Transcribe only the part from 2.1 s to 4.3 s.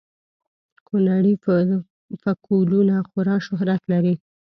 فکولونه خورا شهرت لري